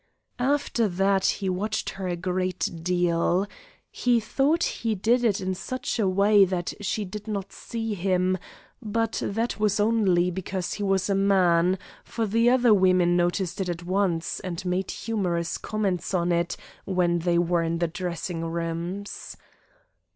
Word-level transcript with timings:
After 0.39 0.87
that 0.87 1.25
he 1.25 1.47
watched 1.47 1.91
her 1.91 2.07
a 2.07 2.15
great 2.15 2.67
deal. 2.81 3.45
He 3.91 4.19
thought 4.19 4.63
he 4.63 4.95
did 4.95 5.23
it 5.23 5.39
in 5.39 5.53
such 5.53 5.99
a 5.99 6.07
way 6.09 6.43
that 6.43 6.73
she 6.81 7.05
did 7.05 7.27
not 7.27 7.51
see 7.53 7.93
him, 7.93 8.39
but 8.81 9.21
that 9.23 9.59
was 9.59 9.79
only 9.79 10.31
because 10.31 10.73
he 10.73 10.81
was 10.83 11.07
a 11.07 11.13
man; 11.13 11.77
for 12.03 12.25
the 12.25 12.49
other 12.49 12.73
women 12.73 13.15
noticed 13.15 13.61
it 13.61 13.69
at 13.69 13.83
once, 13.83 14.39
and 14.39 14.65
made 14.65 14.89
humorous 14.89 15.59
comments 15.59 16.15
on 16.15 16.31
it 16.31 16.57
when 16.85 17.19
they 17.19 17.37
were 17.37 17.61
in 17.61 17.77
the 17.77 17.87
dressing 17.87 18.43
rooms. 18.45 19.37